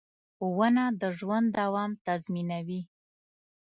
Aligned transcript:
•ونه 0.57 0.85
د 1.01 1.03
ژوند 1.17 1.47
دوام 1.59 1.91
تضمینوي. 2.05 2.81